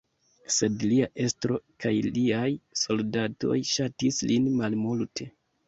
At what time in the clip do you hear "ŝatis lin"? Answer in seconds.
3.75-4.51